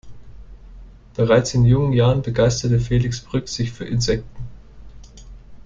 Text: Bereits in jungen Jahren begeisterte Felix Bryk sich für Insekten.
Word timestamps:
Bereits 1.15 1.53
in 1.53 1.63
jungen 1.63 1.93
Jahren 1.93 2.23
begeisterte 2.23 2.79
Felix 2.79 3.19
Bryk 3.19 3.47
sich 3.47 3.71
für 3.71 3.85
Insekten. 3.85 4.47